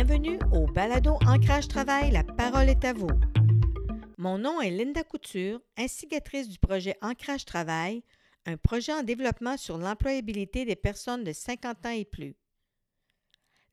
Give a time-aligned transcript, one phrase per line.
[0.00, 3.10] Bienvenue au Balado Ancrage Travail, la parole est à vous.
[4.16, 8.04] Mon nom est Linda Couture, instigatrice du projet Ancrage Travail,
[8.46, 12.36] un projet en développement sur l'employabilité des personnes de 50 ans et plus.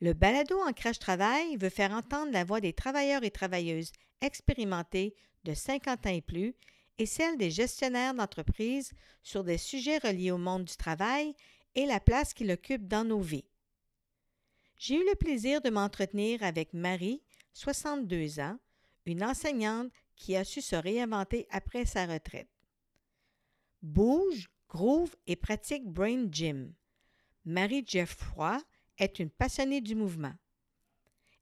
[0.01, 5.13] Le balado Ancrage Travail veut faire entendre la voix des travailleurs et travailleuses expérimentés
[5.43, 6.55] de 50 ans et plus
[6.97, 11.35] et celle des gestionnaires d'entreprise sur des sujets reliés au monde du travail
[11.75, 13.45] et la place qu'il occupe dans nos vies.
[14.87, 18.59] J'ai eu le plaisir de m'entretenir avec Marie, 62 ans,
[19.07, 22.51] une enseignante qui a su se réinventer après sa retraite.
[23.81, 26.71] Bouge, groove et pratique Brain Gym.
[27.45, 28.61] Marie Geoffroy
[28.99, 30.35] est une passionnée du mouvement.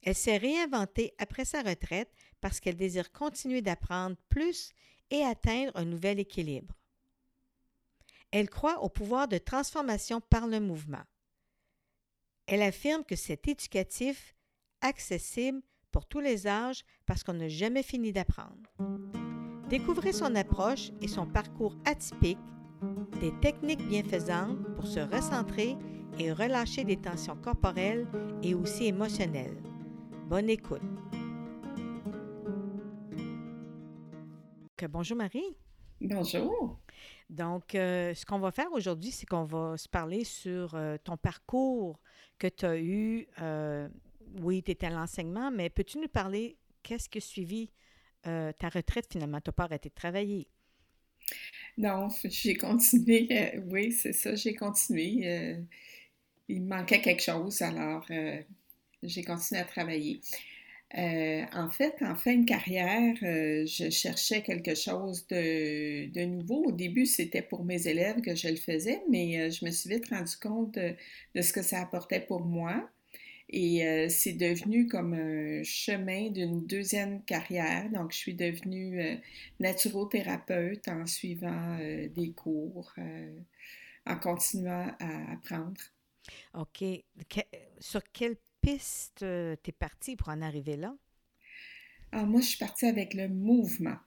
[0.03, 4.71] Elle s'est réinventée après sa retraite parce qu'elle désire continuer d'apprendre plus
[5.09, 6.73] et atteindre un nouvel équilibre.
[8.31, 11.03] Elle croit au pouvoir de transformation par le mouvement.
[12.47, 14.35] Elle affirme que c'est éducatif,
[14.81, 18.69] accessible pour tous les âges parce qu'on n'a jamais fini d'apprendre.
[19.69, 22.37] Découvrez son approche et son parcours atypique,
[23.21, 25.77] des techniques bienfaisantes pour se recentrer
[26.19, 28.07] et relâcher des tensions corporelles
[28.43, 29.57] et aussi émotionnelles.
[30.27, 30.81] Bonne écoute.
[34.89, 35.57] bonjour Marie.
[36.01, 36.79] Bonjour.
[37.33, 41.17] Donc, euh, ce qu'on va faire aujourd'hui, c'est qu'on va se parler sur euh, ton
[41.17, 41.99] parcours
[42.37, 43.27] que tu as eu.
[43.41, 43.89] Euh,
[44.41, 47.71] oui, tu étais à l'enseignement, mais peux-tu nous parler qu'est-ce qui a suivi
[48.21, 49.41] ta retraite finalement?
[49.41, 50.47] Tu n'as pas arrêté de travailler.
[51.77, 53.59] Non, j'ai continué.
[53.65, 55.57] oui, c'est ça, j'ai continué.
[56.47, 58.05] il me manquait quelque chose, alors
[59.01, 60.21] j'ai continué à travailler.
[60.97, 66.65] Euh, en fait, en fin de carrière, euh, je cherchais quelque chose de, nouveau.
[66.65, 69.89] Au début, c'était pour mes élèves que je le faisais, mais euh, je me suis
[69.89, 72.87] vite rendu compte de, ce que ça apportait pour moi.
[73.49, 77.87] Et c'est devenu comme un chemin d'une deuxième carrière.
[77.91, 79.19] Donc, je suis devenue
[79.59, 82.95] naturothérapeute en suivant des cours,
[84.07, 85.79] en continuant à apprendre.
[86.55, 86.83] OK.
[87.79, 90.95] sur quel piste euh, tu es partie pour en arriver là?
[92.11, 93.97] Ah, moi, je suis partie avec le mouvement.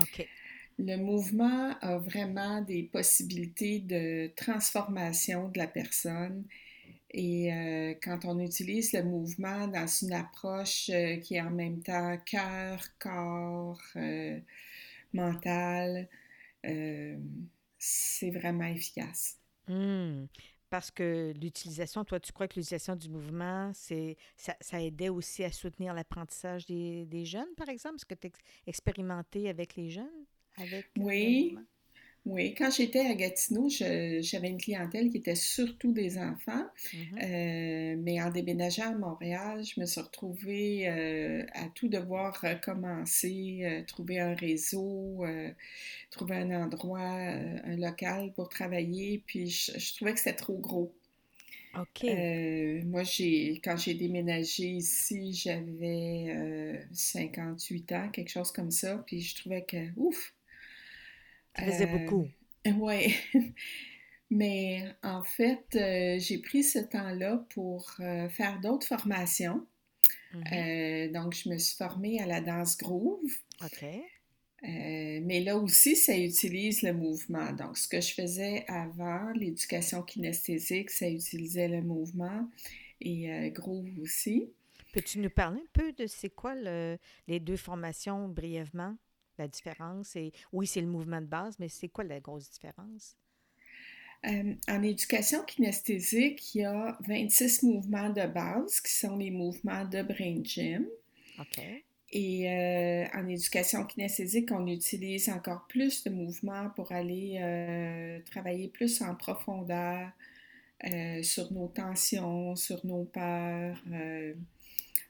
[0.00, 0.26] OK.
[0.78, 6.44] Le mouvement a vraiment des possibilités de transformation de la personne.
[7.10, 11.82] Et euh, quand on utilise le mouvement dans une approche euh, qui est en même
[11.82, 13.80] temps cœur, corps,
[15.12, 16.08] mental,
[17.78, 19.38] c'est vraiment efficace.
[19.68, 20.26] Mmh
[20.76, 25.42] parce que l'utilisation, toi, tu crois que l'utilisation du mouvement, c'est ça, ça, aidait aussi
[25.42, 27.96] à soutenir l'apprentissage des, des, jeunes, par exemple?
[27.96, 28.30] Est-ce que tu as
[28.66, 30.26] expérimenté avec les jeunes?
[30.58, 31.56] Avec oui.
[32.26, 37.22] Oui, quand j'étais à Gatineau, j'avais une clientèle qui était surtout des enfants, mm-hmm.
[37.22, 43.60] euh, mais en déménageant à Montréal, je me suis retrouvée euh, à tout devoir recommencer,
[43.62, 45.24] euh, trouver un réseau,
[46.10, 50.92] trouver un endroit, un local pour travailler, puis je, trouvais que c'était trop gros.
[51.78, 52.06] OK.
[52.86, 59.36] moi, j'ai, quand j'ai déménagé ici, j'avais 58 ans, quelque chose comme ça, puis je
[59.36, 60.32] trouvais que, ouf,
[61.56, 62.28] ça faisait beaucoup.
[62.66, 63.14] Euh, oui.
[64.30, 69.64] Mais en fait, euh, j'ai pris ce temps-là pour euh, faire d'autres formations.
[70.34, 71.12] Mm-hmm.
[71.12, 73.32] donc, je me suis formée à la danse groove.
[73.62, 73.84] OK.
[74.62, 77.52] mais là aussi, ça utilise le mouvement.
[77.52, 82.50] Donc, ce que je faisais avant, l'éducation kinesthésique, ça utilisait le mouvement
[83.00, 84.50] et groove aussi.
[84.92, 88.96] Peux-tu nous parler un peu de c'est quoi les deux formations brièvement?
[89.38, 90.16] La différence?
[90.16, 93.16] Et, oui, c'est le mouvement de base, mais c'est quoi la grosse différence?
[94.26, 99.84] Euh, en éducation kinesthésique, il y a 26 mouvements de base qui sont les mouvements
[99.84, 100.86] de Brain Gym.
[101.38, 101.60] OK.
[102.12, 108.68] Et euh, en éducation kinesthésique, on utilise encore plus de mouvements pour aller euh, travailler
[108.68, 110.10] plus en profondeur
[111.22, 113.82] sur nos tensions, sur nos peurs,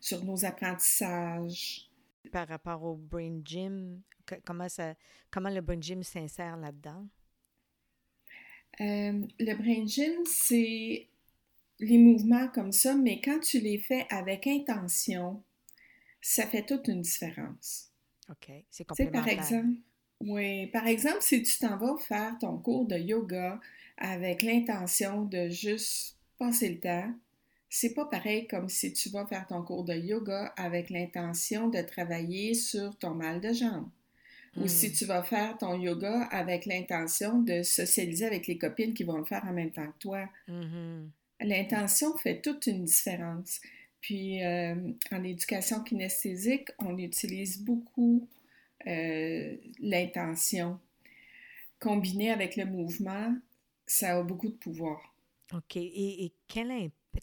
[0.01, 1.91] sur nos apprentissages.
[2.33, 4.01] Par rapport au Brain Gym,
[4.45, 4.95] comment, ça,
[5.31, 7.07] comment le brain gym s'insère là-dedans?
[8.81, 11.09] Euh, le brain gym, c'est
[11.79, 15.43] les mouvements comme ça, mais quand tu les fais avec intention,
[16.21, 17.91] ça fait toute une différence.
[18.29, 19.23] OK, c'est complémentaire.
[19.23, 19.77] par exemple,
[20.21, 23.61] oui, par exemple, si tu t'en vas faire ton cours de yoga
[23.97, 27.15] avec l'intention de juste passer le temps,
[27.69, 31.81] c'est pas pareil comme si tu vas faire ton cours de yoga avec l'intention de
[31.83, 33.89] travailler sur ton mal de jambe.
[34.59, 34.93] Ou si hmm.
[34.93, 39.25] tu vas faire ton yoga avec l'intention de socialiser avec les copines qui vont le
[39.25, 40.29] faire en même temps que toi.
[40.49, 41.09] Mm-hmm.
[41.41, 43.61] L'intention fait toute une différence.
[44.01, 48.29] Puis en éducation kinesthésique, on utilise beaucoup
[48.87, 50.79] l'intention.
[51.79, 53.37] Combinée avec le mouvement,
[53.87, 55.15] ça a beaucoup de pouvoir.
[55.53, 55.77] OK.
[55.77, 56.71] Et, et quel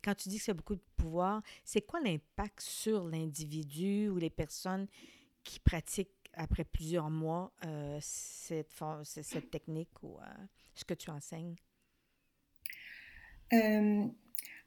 [0.03, 4.17] quand tu dis que ça a beaucoup de pouvoir, c'est quoi l'impact sur l'individu ou
[4.17, 4.87] les personnes
[5.43, 8.71] qui pratiquent après plusieurs mois euh, cette,
[9.03, 10.25] cette technique ou euh,
[10.73, 11.55] ce que tu enseignes?
[13.53, 14.05] Euh,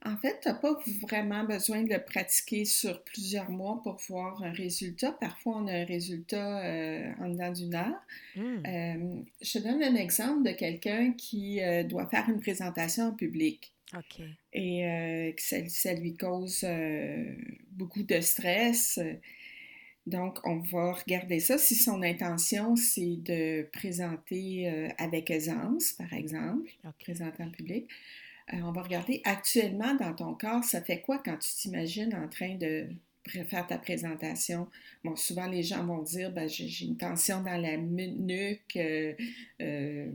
[0.05, 4.43] en fait, tu n'as pas vraiment besoin de le pratiquer sur plusieurs mois pour voir
[4.43, 5.13] un résultat.
[5.13, 6.59] Parfois, on a un résultat
[7.19, 8.07] en dedans d'une heure.
[8.37, 9.25] Hmm.
[9.41, 13.75] je te donne un exemple de quelqu'un qui doit faire une présentation en public.
[14.53, 16.65] Et que ça, ça, lui cause
[17.73, 19.01] beaucoup de stress.
[20.07, 21.59] Donc, on va regarder ça.
[21.59, 26.71] Si son intention, c'est de présenter euh, avec aisance, par exemple,
[27.01, 27.89] présenter en public,
[28.53, 32.29] euh, on va regarder actuellement dans ton corps, ça fait quoi quand tu t'imagines en
[32.29, 32.87] train de
[33.25, 34.69] faire ta présentation?
[35.03, 40.07] Bon, souvent les gens vont dire, ben, j'ai une tension dans la nuque, euh,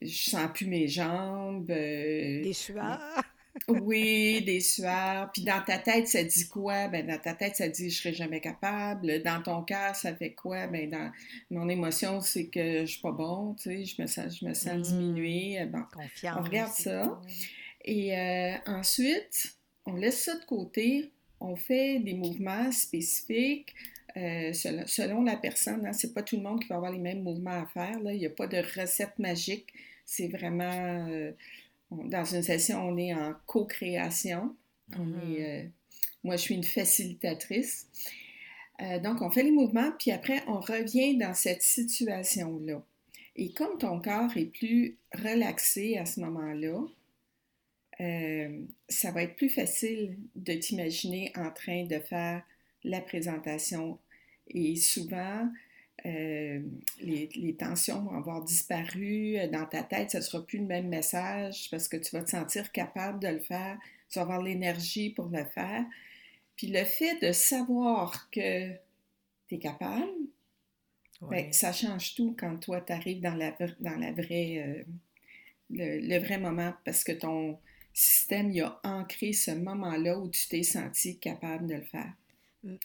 [0.00, 1.66] je sens plus mes jambes.
[1.66, 3.22] Des sueurs
[3.68, 5.30] oui, des sueurs.
[5.32, 6.88] Puis dans ta tête, ça dit quoi?
[6.88, 9.22] Ben, dans ta tête, ça dit je serai jamais capable.
[9.22, 10.66] Dans ton cœur, ça fait quoi?
[10.66, 11.10] Ben, dans
[11.50, 14.54] mon émotion, c'est que je suis pas bon, tu sais, je me sens, je me
[14.54, 14.82] sens mmh.
[14.82, 15.66] diminuée.
[15.66, 16.36] Bon, Confiance.
[16.38, 17.20] On regarde ça.
[17.84, 19.56] Et euh, ensuite,
[19.86, 21.12] on laisse ça de côté.
[21.40, 23.74] On fait des mouvements spécifiques.
[24.16, 27.22] Euh, selon, la personne, hein, c'est pas tout le monde qui va avoir les mêmes
[27.22, 28.00] mouvements à faire.
[28.00, 28.12] Là.
[28.12, 29.66] Il n'y a pas de recette magique.
[30.06, 31.32] C'est vraiment euh,
[31.90, 34.54] dans une session, on est en co-création.
[34.90, 35.40] Mm-hmm.
[35.40, 35.68] Euh,
[36.24, 37.86] moi, je suis une facilitatrice.
[38.82, 42.82] Euh, donc, on fait les mouvements, puis après, on revient dans cette situation-là.
[43.36, 46.80] Et comme ton corps est plus relaxé à ce moment-là,
[48.00, 52.42] euh, ça va être plus facile de t'imaginer en train de faire
[52.84, 53.98] la présentation.
[54.48, 55.48] Et souvent,
[56.06, 56.60] euh,
[57.00, 60.88] les, tensions vont avoir disparu euh, dans ta tête, ce ne sera plus le même
[60.88, 63.76] message parce que tu vas te sentir capable de le faire,
[64.08, 65.84] tu vas avoir l'énergie pour le faire.
[66.56, 68.70] Puis le fait de savoir que
[69.48, 70.12] tu es capable,
[71.22, 74.84] ben, ça change tout quand toi, tu arrives dans, la, dans la vraie, euh,
[75.70, 77.58] le, vrai moment parce que ton
[77.92, 82.12] système il a ancré ce moment-là où tu t'es senti capable de le faire.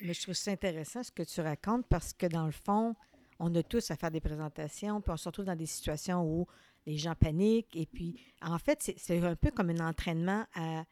[0.01, 2.95] Mais je trouve ça intéressant ce que tu racontes parce que dans le fond,
[3.39, 6.47] on a tous à faire des présentations, puis on se retrouve dans des situations où
[6.85, 7.75] les gens paniquent.
[7.75, 10.85] Et puis, en fait, c'est un peu comme un entraînement à,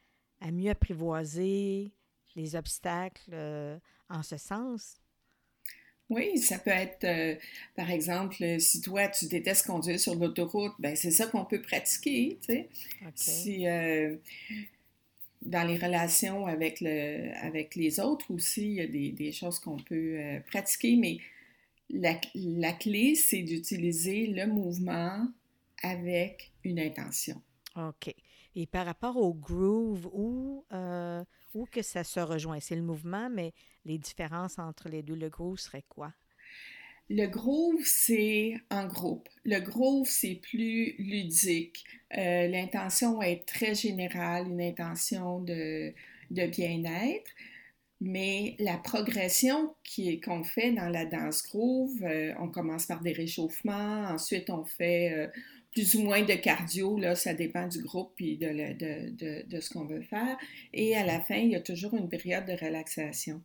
[0.52, 1.92] mieux apprivoiser
[2.36, 3.78] les obstacles euh,
[4.10, 4.98] en ce sens.
[6.10, 7.36] Oui, ça peut être, euh,
[7.76, 12.40] par exemple, si toi, tu détestes conduire sur l'autoroute, ben c'est ça qu'on peut pratiquer,
[12.42, 12.70] tu sais.
[13.14, 14.16] Si, euh,
[15.42, 19.78] dans les relations avec, le, avec les autres aussi, il y a des, choses qu'on
[19.78, 21.18] peut pratiquer, mais
[21.90, 25.28] la, clé, c'est d'utiliser le mouvement
[25.82, 27.42] avec une intention.
[27.76, 28.14] OK.
[28.56, 32.60] Et par rapport au groove, où, euh, où que ça se rejoint?
[32.60, 33.54] C'est le mouvement, mais
[33.86, 36.14] les différences entre les deux, le groove serait quoi?
[37.10, 39.30] Le groove, c'est en groupe.
[39.44, 41.84] Le groove, c'est plus ludique.
[42.16, 45.92] Euh, l'intention est très générale, une intention de,
[46.30, 47.32] bien-être.
[48.00, 49.74] Mais la progression
[50.24, 55.12] qu'on fait dans la danse groove, euh, on commence par des réchauffements, ensuite on fait
[55.12, 55.28] euh,
[55.74, 60.02] plus ou moins de cardio, là, ça dépend du groupe et de, ce qu'on veut
[60.02, 60.38] faire.
[60.74, 63.42] Et à la fin, il y a toujours une période de relaxation.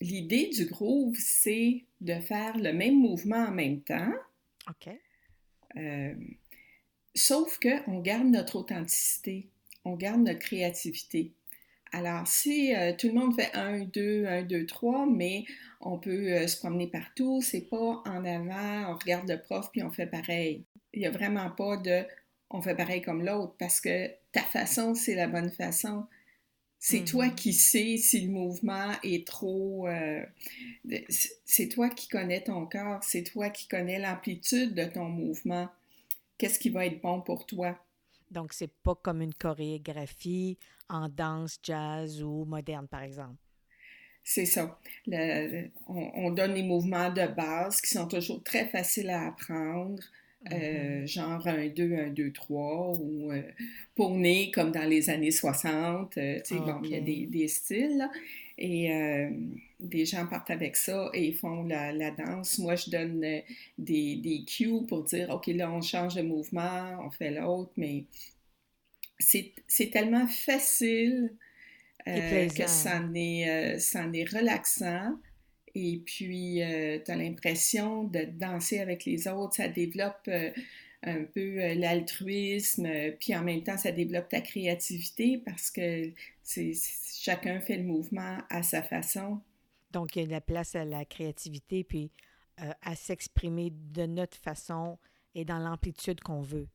[0.00, 4.12] L'idée du groove, c'est de faire le même mouvement en même temps.
[4.68, 4.94] OK.
[5.76, 6.14] Euh,
[7.14, 9.48] sauf qu'on garde notre authenticité,
[9.84, 11.32] on garde notre créativité.
[11.92, 15.44] Alors, si euh, tout le monde fait un, deux, un, deux, trois, mais
[15.80, 19.82] on peut euh, se promener partout, c'est pas en avant, on regarde le prof puis
[19.82, 20.64] on fait pareil.
[20.92, 22.04] Il n'y a vraiment pas de
[22.50, 26.06] on fait pareil comme l'autre parce que ta façon, c'est la bonne façon.
[26.80, 27.34] C'est toi mm-hmm.
[27.34, 29.88] qui sais si le mouvement est trop.
[29.88, 30.24] Euh,
[31.44, 35.68] c'est toi qui connais ton corps, c'est toi qui connais l'amplitude de ton mouvement.
[36.38, 37.76] Qu'est-ce qui va être bon pour toi?
[38.30, 40.58] Donc, c'est pas comme une chorégraphie
[40.88, 43.36] en danse, jazz ou moderne, par exemple.
[44.22, 44.78] C'est ça.
[45.86, 50.02] on, donne les mouvements de base qui sont toujours très faciles à apprendre.
[50.52, 51.06] Euh, mm-hmm.
[51.06, 53.42] genre un 2, un 2, 3, ou euh,
[53.96, 56.16] pour nez comme dans les années 60.
[56.16, 57.98] Euh, tu sais, bon, il y a des, des styles.
[57.98, 58.10] Là.
[58.56, 59.30] Et euh,
[59.80, 62.58] des gens partent avec ça et font la, danse.
[62.58, 63.40] Moi, je donne euh,
[63.78, 68.04] des, des cues pour dire, OK, là, on change de mouvement, on fait l'autre, mais
[69.18, 71.34] c'est tellement facile
[72.06, 75.18] que ça en est, est relaxant.
[75.80, 76.60] Et puis,
[77.04, 79.54] tu as l'impression de danser avec les autres.
[79.54, 80.28] Ça développe
[81.04, 82.88] un peu l'altruisme,
[83.20, 86.10] puis en même temps, ça développe ta créativité parce que
[86.42, 86.72] c'est,
[87.20, 89.40] chacun fait le mouvement à sa façon.
[89.92, 92.10] Donc, il y a de la place à la créativité, puis
[92.56, 94.98] à s'exprimer de notre façon
[95.36, 96.66] et dans l'amplitude qu'on veut.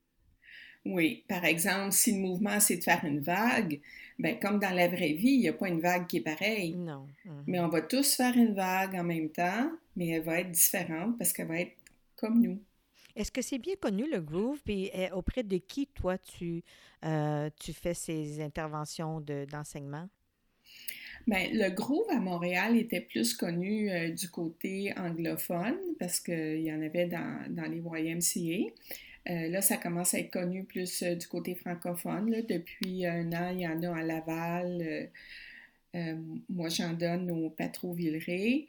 [0.86, 3.80] Oui, par exemple, si le mouvement c'est de faire une vague,
[4.20, 6.76] ben comme dans la vraie vie, il n'y a pas une vague qui est pareille.
[6.76, 7.08] Non.
[7.26, 7.44] Mm-hmm.
[7.48, 11.18] Mais on va tous faire une vague en même temps, mais elle va être différente
[11.18, 11.76] parce qu'elle va être
[12.16, 12.60] comme nous.
[13.16, 14.60] Est-ce que c'est bien connu le groove?
[14.64, 16.64] Puis eh, auprès de qui, toi, tu,
[17.06, 20.10] euh, tu fais ces interventions d'enseignement?
[21.28, 26.74] Bien, le groove à Montréal était plus connu euh, du côté anglophone parce qu'il y
[26.74, 28.74] en avait dans, dans les YMCA.
[29.30, 32.44] Euh, là, ça commence à être connu plus euh, du côté francophone.
[32.50, 35.10] Depuis un an, il y en a à Laval.
[35.96, 36.16] Euh,
[36.50, 38.68] moi, j'en donne au Patro Villeray.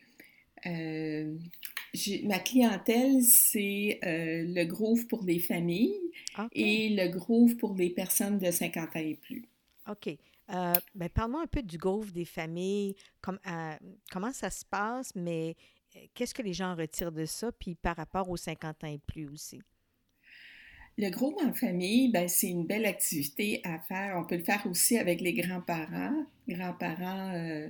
[0.65, 5.99] ma clientèle, c'est le groove pour les familles
[6.53, 9.45] et le groove pour les personnes de 50 ans et plus.
[9.91, 10.17] OK.
[10.49, 15.57] ben, Parle-moi un peu du groove des familles, comment ça se passe, mais
[16.13, 19.27] qu'est-ce que les gens retirent de ça, puis par rapport aux 50 ans et plus
[19.29, 19.63] aussi?
[20.97, 24.17] Le groupe en famille, ben, c'est une belle activité à faire.
[24.17, 27.69] On peut le faire aussi avec les grands-parents, grands-parents euh,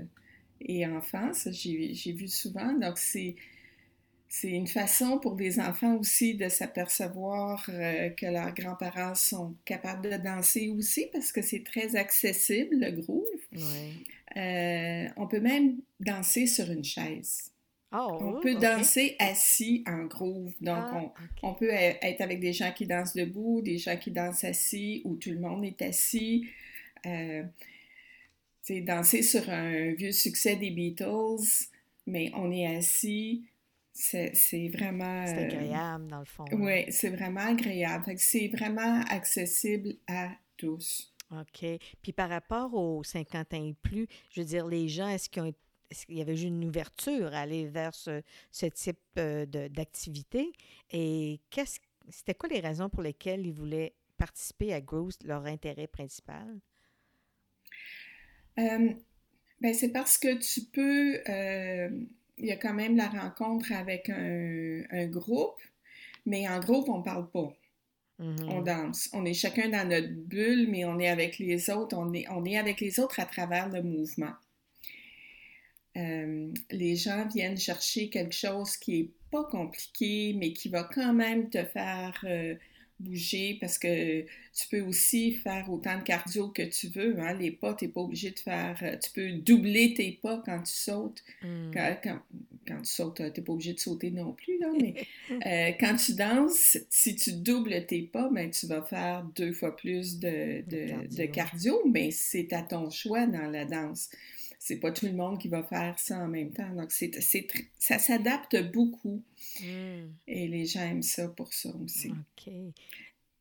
[0.61, 1.33] et enfants.
[1.33, 2.73] Ça, j'ai vu souvent.
[2.75, 3.35] Donc, c'est
[4.37, 10.11] c'est une façon pour les enfants aussi de s'apercevoir euh, que leurs grands-parents sont capables
[10.11, 13.25] de danser aussi parce que c'est très accessible, le groove.
[14.37, 17.54] Euh, on peut même danser sur une chaise.
[17.93, 20.53] Oh, on peut danser assis en groove.
[20.61, 21.13] Donc, ah,
[21.43, 25.01] on, peut e-, être avec des gens qui dansent debout, des gens qui dansent assis,
[25.05, 26.49] ou tout le monde est assis.
[27.07, 27.45] Euh,
[28.83, 31.69] danser sur un vieux succès des Beatles,
[32.07, 33.45] mais on est assis.
[33.93, 34.33] C'est
[34.73, 35.25] vraiment...
[35.27, 36.45] C'est euh, agréable, dans le fond.
[36.53, 38.15] Oui, c'est vraiment agréable.
[38.17, 41.15] C'est vraiment accessible à tous.
[41.31, 41.65] OK.
[42.03, 45.43] Puis par rapport aux 50 ans et plus, je veux dire, les gens, est-ce qu'ils
[45.43, 45.55] ont
[46.09, 48.23] il y avait juste une ouverture à aller vers ce,
[48.53, 50.53] type euh, d'activité?
[50.91, 55.87] Et qu'est-ce, c'était quoi les raisons pour lesquelles ils voulaient participer à Growth, leur intérêt
[55.87, 56.59] principal?
[58.59, 58.93] Euh,
[59.61, 61.89] ben c'est parce que tu peux, euh,
[62.39, 65.61] il y a quand même la rencontre avec un, groupe,
[66.27, 67.53] mais en groupe, on ne parle pas.
[68.21, 68.49] Mm-hmm.
[68.49, 69.09] On danse.
[69.13, 71.97] On est chacun dans notre bulle, mais on est avec les autres.
[71.97, 74.35] On est, on est avec les autres à travers le mouvement.
[75.97, 81.13] Euh, les gens viennent chercher quelque chose qui est pas compliqué, mais qui va quand
[81.13, 82.55] même te faire euh,
[82.99, 87.21] bouger parce que tu peux aussi faire autant de cardio que tu veux.
[87.21, 87.35] Hein.
[87.35, 88.77] Les pas, tu n'es pas obligé de faire.
[88.83, 91.23] Euh, tu peux doubler tes pas quand tu sautes.
[91.43, 91.71] Hmm.
[91.73, 92.19] Quand,
[92.67, 96.79] tu sautes, tu n'es pas obligé de sauter non plus, là, mais quand tu danses,
[96.91, 101.83] si tu doubles tes pas, ben, tu vas faire deux fois plus de, de cardio,
[101.89, 104.11] mais c'est à ton choix dans la danse
[104.65, 106.71] c'est pas tout le monde qui va faire ça en même temps.
[106.71, 107.11] Donc, c'est,
[107.79, 109.23] ça s'adapte beaucoup.
[109.61, 110.07] Hmm.
[110.27, 112.09] Et les gens aiment ça pour ça aussi.
[112.11, 112.51] OK.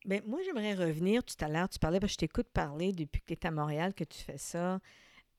[0.03, 1.69] Bien, moi, j'aimerais revenir tout à l'heure.
[1.69, 4.17] Tu parlais, parce que je t'écoute parler depuis que tu es à Montréal, que tu
[4.17, 4.81] fais ça.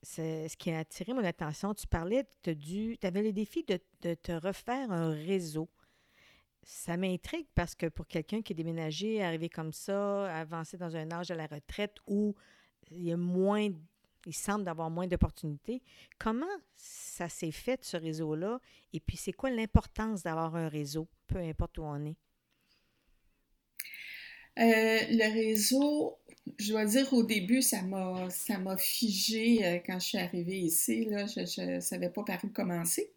[0.01, 1.75] C'est ce qui a attiré mon attention.
[1.75, 5.69] Tu parlais, tu avais le défi de, de, te refaire un réseau.
[6.63, 11.11] Ça m'intrigue parce que pour quelqu'un qui est déménagé, arrivé comme ça, avancé dans un
[11.11, 12.33] âge à la retraite où
[12.89, 13.69] il y a moins
[14.25, 15.81] il semble d'avoir moins d'opportunités.
[16.19, 18.59] Comment ça s'est fait, ce réseau-là?
[18.93, 22.17] Et puis, c'est quoi l'importance d'avoir un réseau, peu importe où on est?
[24.57, 26.17] Euh, le réseau,
[26.57, 30.59] je dois dire au début, ça m'a, ça m'a figé euh, quand je suis arrivée
[30.59, 31.05] ici.
[31.05, 33.11] Là, je ne savais pas par où commencer.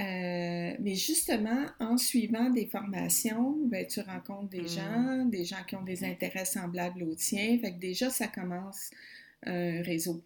[0.00, 4.68] Euh, mais justement, en suivant des formations, ben, tu rencontres des mmh.
[4.68, 7.58] gens, des gens qui ont des intérêts semblables aux tiens.
[7.60, 8.90] Fait que déjà, ça commence
[9.46, 10.22] un réseau.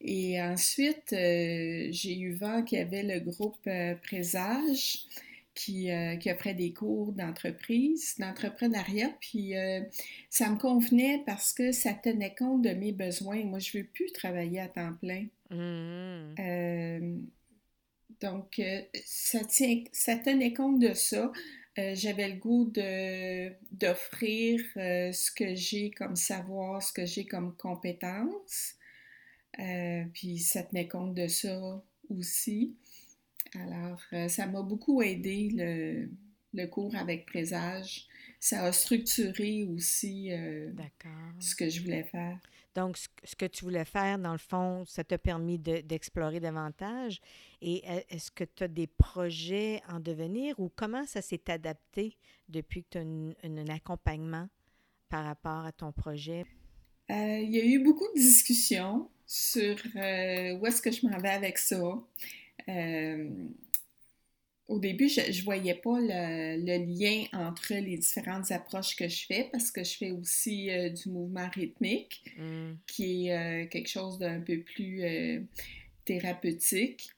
[0.00, 5.00] Et ensuite, euh, j'ai eu vent qu'il y avait le groupe euh, Présage
[5.54, 9.10] qui, euh, qui, offrait des cours d'entreprise, d'entrepreneuriat.
[9.20, 9.54] Puis
[10.30, 13.42] ça me convenait parce que ça tenait compte de mes besoins.
[13.44, 15.26] Moi, je ne veux plus travailler à temps plein.
[15.50, 17.24] Mmh.
[18.20, 18.62] donc,
[19.04, 21.32] ça, tient, ça tenait compte de ça.
[21.94, 22.72] J'avais le goût
[23.72, 28.74] d'offrir ce que j'ai comme savoir, ce que j'ai comme compétences.
[29.58, 32.76] Euh, puis ça tenait compte de ça aussi.
[33.54, 36.08] Alors, euh, ça m'a beaucoup aidé le,
[36.54, 38.06] le, cours avec Présage.
[38.38, 40.70] Ça a structuré aussi euh,
[41.40, 42.38] ce que je voulais faire.
[42.78, 47.18] Donc, ce que tu voulais faire, dans le fond, ça t'a permis d'explorer davantage.
[47.60, 52.16] Et e, est-ce que tu as des projets en devenir ou comment ça s'est adapté
[52.48, 54.48] depuis que tu as un accompagnement
[55.08, 56.46] par rapport à ton projet?
[57.10, 61.18] Euh, il y a eu beaucoup de discussions sur euh, où est-ce que je m'en
[61.18, 61.82] vais avec ça.
[62.68, 63.28] Euh,
[64.68, 69.48] au début, je ne voyais pas le, lien entre les différentes approches que je fais
[69.50, 72.72] parce que je fais aussi du mouvement rythmique, mm.
[72.86, 75.02] qui est quelque chose d'un peu plus
[76.04, 77.10] thérapeutique.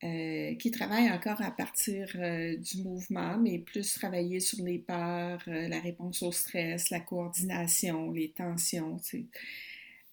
[0.00, 6.22] qui travaille encore à partir du mouvement, mais plus travailler sur les peurs, la réponse
[6.22, 8.98] au stress, la coordination, les tensions.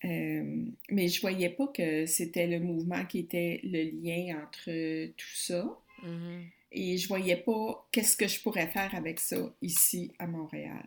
[0.05, 5.35] Euh, mais je voyais pas que c'était le mouvement qui était le lien entre tout
[5.35, 5.79] ça.
[6.03, 6.43] Mm-hmm.
[6.71, 10.85] Et je voyais pas qu'est-ce que je pourrais faire avec ça ici à Montréal.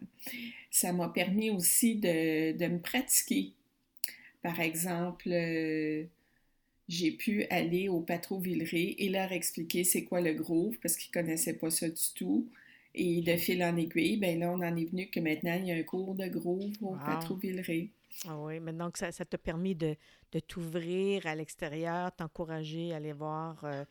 [0.70, 3.54] Ça m'a permis aussi de, de, me pratiquer.
[4.42, 6.04] Par exemple, euh,
[6.88, 11.12] j'ai pu aller au Patro Villeray et leur expliquer c'est quoi le groove parce qu'ils
[11.12, 12.48] connaissaient pas ça du tout.
[12.94, 15.72] Et de fil en aiguille, ben là, on en est venu que maintenant, il y
[15.72, 17.90] a un cours de groove au Patro Villeray.
[18.26, 19.96] Ah oui, maintenant que ça, t'a permis de,
[20.48, 23.84] t'ouvrir à l'extérieur, t'encourager à aller voir euh,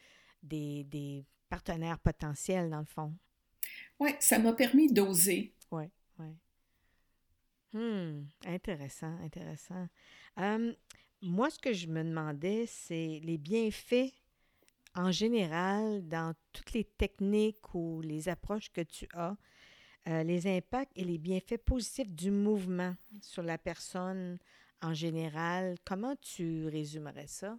[0.44, 3.14] des, partenaires potentiels, dans le fond.
[4.00, 5.54] Oui, ça m'a permis d'oser.
[5.72, 5.86] Oui,
[6.20, 6.36] oui.
[7.74, 9.88] Hum, intéressant, intéressant.
[10.38, 10.74] Hum,
[11.22, 14.14] moi, ce que je me demandais, c'est les bienfaits
[14.96, 19.36] en général dans toutes les techniques ou les approches que tu as
[20.08, 24.40] euh, les impacts et les bienfaits positifs du mouvement sur la personne
[24.82, 25.76] en général.
[25.86, 27.58] Comment tu résumerais ça?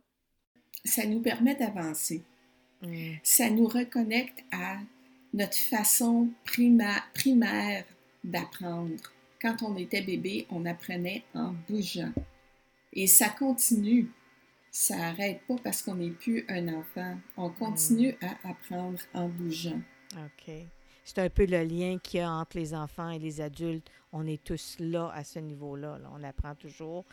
[0.84, 2.24] Ça nous permet d'avancer.
[3.22, 4.78] Ça nous reconnecte à
[5.34, 7.84] notre façon primaire
[8.24, 9.12] d'apprendre.
[9.40, 12.12] Quand on était bébé, on apprenait en bougeant.
[12.92, 14.10] Et ça continue.
[14.70, 17.16] Ça n'arrête pas parce qu'on n'est plus un enfant.
[17.36, 18.26] On continue hmm.
[18.26, 19.80] à apprendre en bougeant.
[20.16, 20.52] OK
[21.10, 23.90] c'est un peu le lien qu'il y a entre les enfants et les adultes.
[24.12, 25.98] On est tous là à ce niveau-là.
[26.14, 27.04] On apprend toujours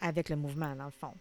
[0.00, 1.12] avec le mouvement, dans le fond.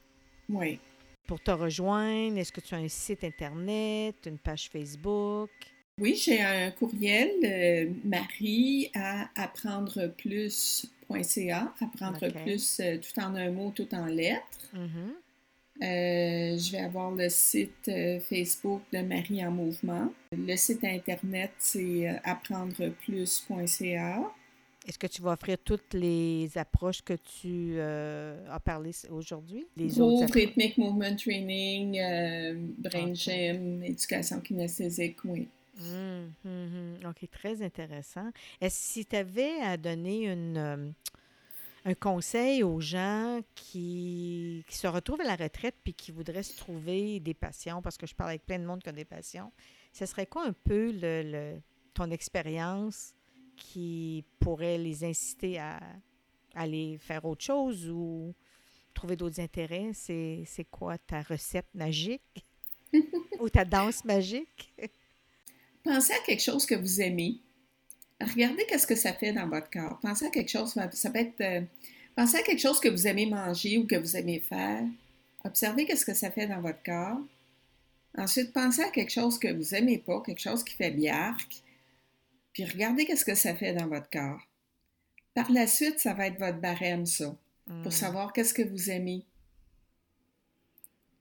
[0.49, 0.79] Oui.
[1.27, 5.49] Pour te rejoindre, est-ce que tu as un site Internet, une page Facebook?
[5.99, 13.71] Oui, j'ai un courriel, euh, marie à apprendreplus.ca, apprendre plus euh, tout en un mot,
[13.73, 14.73] tout en lettres.
[14.75, 15.13] Mm-hmm.
[15.83, 17.91] Euh, je vais avoir le site
[18.29, 20.13] Facebook de Marie en Mouvement.
[20.31, 24.21] Le site Internet, c'est euh, apprendreplus.ca.
[24.85, 29.65] Est-ce que tu vas offrir toutes les approches que tu as parlé aujourd'hui?
[29.75, 31.99] Les autres Rhythmic Movement Training,
[32.77, 35.47] Brain Gym, Éducation kinesthésique, oui.
[35.81, 36.31] Hum.
[37.05, 38.29] OK, très intéressant.
[38.61, 40.93] Est-ce si tu avais à donner une
[41.85, 47.19] un conseil aux gens qui, se retrouvent à la retraite puis qui voudraient se trouver
[47.19, 49.51] des passions, parce que je parle avec plein de monde qui a des passions,
[49.93, 51.59] ce serait quoi un peu le,
[51.93, 53.13] ton expérience
[53.55, 55.79] qui pourrait les inciter à,
[56.53, 58.33] aller faire autre chose ou
[58.93, 59.91] trouver d'autres intérêts?
[59.93, 62.45] C'est, c'est quoi ta recette magique?
[63.39, 64.73] Ou ta danse magique?
[65.83, 67.41] Pensez à quelque chose que vous aimez
[68.21, 69.99] regardez qu'est-ce que ça fait dans votre corps.
[70.01, 71.61] Pensez à quelque chose, ça peut être, euh,
[72.15, 74.83] pensez à quelque chose que vous aimez manger ou que vous aimez faire.
[75.43, 77.19] Observez qu'est-ce que ça fait dans votre corps.
[78.17, 81.61] Ensuite, pensez à quelque chose que vous aimez pas, quelque chose qui fait biarque.
[82.55, 84.39] Puis regardez qu'est-ce que ça fait dans votre corps.
[85.33, 87.37] Par la suite, ça va être votre barème, ça,
[87.67, 87.91] pour hmm.
[87.91, 89.25] savoir qu'est-ce que vous aimez.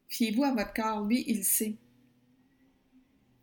[0.06, 1.76] Fiez-vous à votre corps, lui, il sait.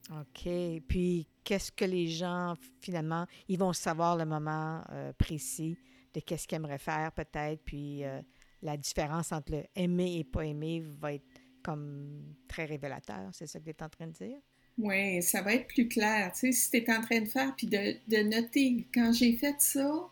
[0.10, 0.50] OK.
[0.88, 5.78] Puis, qu'est-ce que les gens, finalement, ils vont savoir le moment euh, précis
[6.14, 7.62] de qu'est-ce qu'ils aimeraient faire, peut-être.
[7.66, 8.22] Puis, euh,
[8.62, 11.28] la différence entre le aimer et pas aimer va être
[11.62, 13.32] comme très révélateur.
[13.34, 14.40] C'est ça que tu es en train de dire?
[14.78, 16.32] Oui, ça va être plus clair.
[16.34, 19.34] Tu sais, si tu es en train de faire, puis de, de noter, quand j'ai
[19.34, 20.10] fait ça,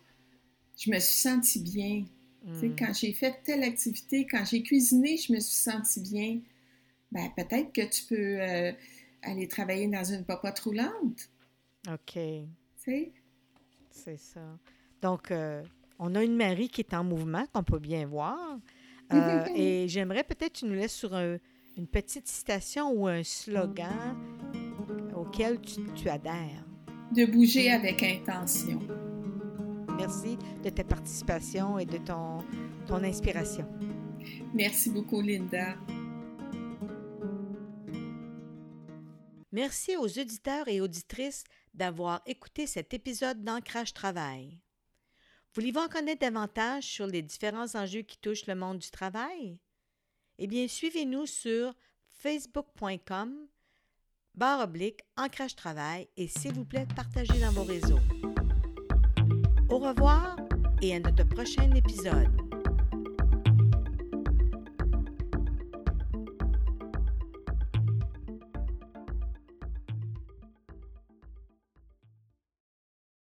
[0.78, 2.06] je me suis sentie bien.
[2.46, 2.76] Tu sais, hmm.
[2.78, 6.40] quand j'ai fait telle activité, quand j'ai cuisiné, je me suis sentie bien.
[7.12, 8.42] Ben, peut-être que tu peux.
[8.42, 8.72] Euh,
[9.22, 11.30] aller travailler dans une popote roulante.
[11.88, 12.20] OK.
[13.92, 14.58] C'est ça.
[15.02, 15.64] Donc, euh,
[16.00, 18.60] on a une Marie qui est en mouvement, qu'on peut bien voir.
[19.14, 24.18] Euh, et j'aimerais peut-être que tu nous laisses sur une petite citation ou un slogan
[25.30, 26.66] auquel tu, adhères.
[27.16, 28.80] De bouger avec intention.
[29.98, 32.40] Merci de ta participation et de ton,
[32.88, 33.68] ton inspiration.
[34.54, 35.76] Merci beaucoup, Linda.
[39.52, 44.60] Merci aux auditeurs et auditrices d'avoir écouté cet épisode d'Ancrage Travail.
[45.54, 49.60] Voulez-vous en connaître davantage sur les différents enjeux qui touchent le monde du travail?
[50.38, 51.74] Eh bien, suivez-nous sur
[52.12, 53.48] facebook.com
[54.40, 58.00] barre oblique ancrage travail et s'il vous plaît, partagez dans vos réseaux.
[59.70, 60.38] Au revoir
[60.82, 62.49] et à notre prochain épisode.